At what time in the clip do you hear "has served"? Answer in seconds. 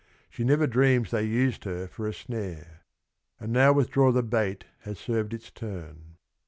4.79-5.31